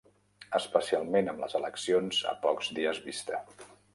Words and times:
Especialment 0.59 1.29
amb 1.33 1.43
les 1.43 1.53
eleccions 1.59 2.23
a 2.33 2.35
pocs 2.47 2.73
dies 2.79 3.05
vista. 3.07 3.45